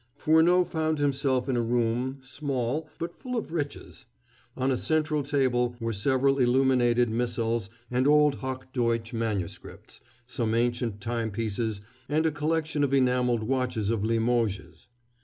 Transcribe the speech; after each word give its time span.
Furneaux 0.15 0.65
found 0.65 0.97
himself 0.97 1.47
in 1.47 1.55
a 1.55 1.61
room, 1.61 2.17
small, 2.23 2.89
but 2.97 3.13
full 3.13 3.35
of 3.37 3.53
riches. 3.53 4.07
On 4.57 4.71
a 4.71 4.75
central 4.75 5.21
table 5.21 5.75
were 5.79 5.93
several 5.93 6.39
illuminated 6.39 7.07
missals 7.11 7.69
and 7.91 8.07
old 8.07 8.33
Hoch 8.37 8.73
Deutsch 8.73 9.13
MSS., 9.13 10.01
some 10.25 10.55
ancient 10.55 11.01
timepieces, 11.01 11.81
and 12.09 12.25
a 12.25 12.31
collection 12.31 12.83
of 12.83 12.95
enameled 12.95 13.43
watches 13.43 13.91
of 13.91 14.03
Limoges. 14.03 14.87